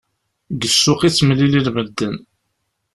[0.59, 2.15] Deg ssuq i ttemlilin medden.